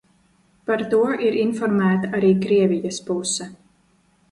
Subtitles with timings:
[0.69, 3.51] Par to ir informēta arī Krievijas puse.